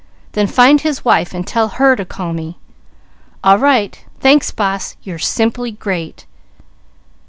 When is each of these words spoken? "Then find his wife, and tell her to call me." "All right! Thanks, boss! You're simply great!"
"Then 0.31 0.47
find 0.47 0.81
his 0.81 1.05
wife, 1.05 1.31
and 1.31 1.45
tell 1.45 1.67
her 1.67 1.95
to 1.95 2.05
call 2.05 2.33
me." 2.33 2.57
"All 3.43 3.59
right! 3.59 4.03
Thanks, 4.19 4.49
boss! 4.49 4.97
You're 5.03 5.19
simply 5.19 5.69
great!" 5.73 6.25